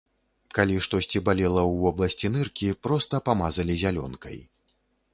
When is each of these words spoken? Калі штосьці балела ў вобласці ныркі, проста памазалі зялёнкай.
Калі 0.57 0.77
штосьці 0.85 1.21
балела 1.27 1.61
ў 1.71 1.79
вобласці 1.85 2.33
ныркі, 2.39 2.75
проста 2.89 3.23
памазалі 3.31 3.81
зялёнкай. 3.87 4.37